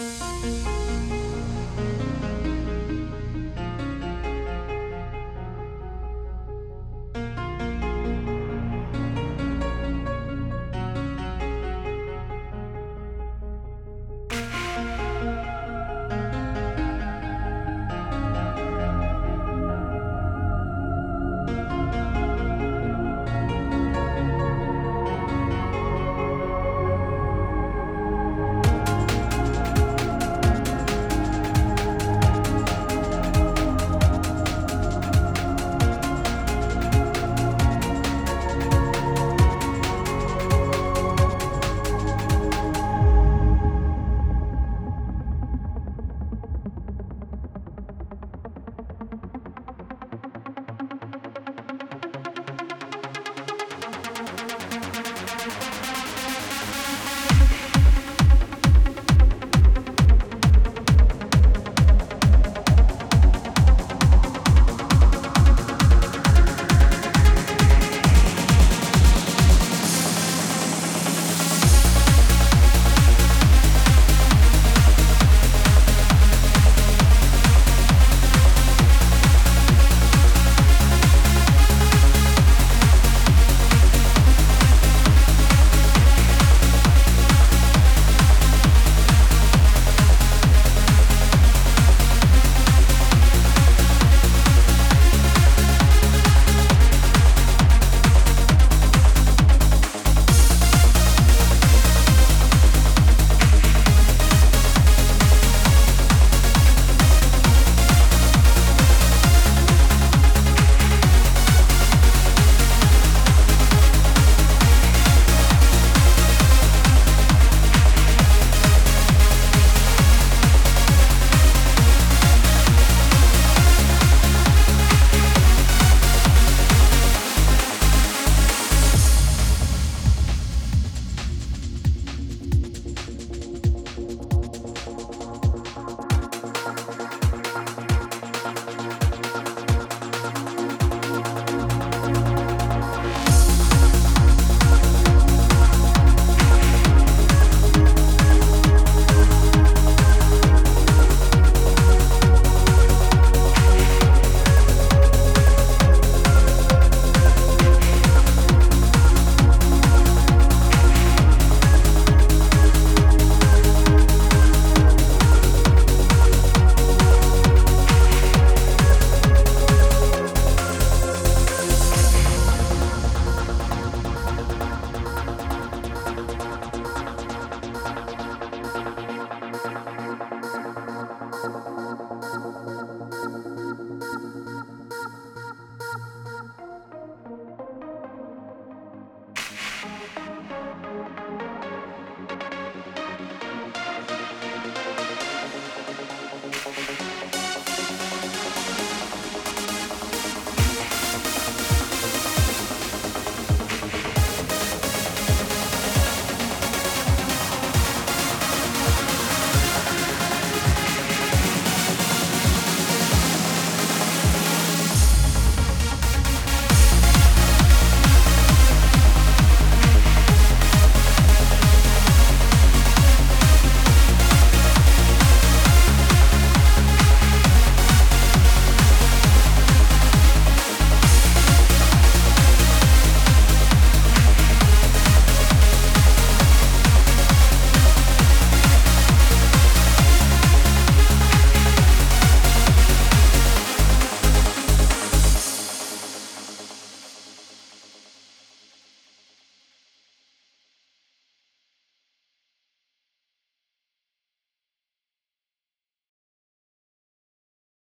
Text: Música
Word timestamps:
Música 0.00 0.89